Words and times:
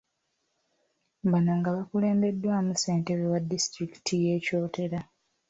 Bano 1.31 1.51
nga 1.59 1.69
bakulembeddwamu 1.75 2.71
ssentebe 2.75 3.25
wa 3.31 3.39
disitulikiti 3.51 4.13
y’e 4.23 4.37
Kyotera. 4.45 4.99